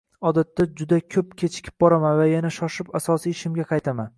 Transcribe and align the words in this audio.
Odatda 0.27 0.63
juda 0.79 0.97
koʻp 1.15 1.35
kechikib 1.43 1.77
boraman 1.85 2.17
va 2.23 2.27
yana 2.31 2.53
shoshib 2.59 2.91
asosiy 3.01 3.37
ishimga 3.39 3.69
qaytaman. 3.75 4.09